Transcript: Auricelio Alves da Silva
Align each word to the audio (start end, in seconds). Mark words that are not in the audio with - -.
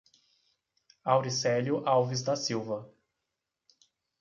Auricelio 1.05 1.85
Alves 1.87 2.23
da 2.23 2.35
Silva 2.35 2.89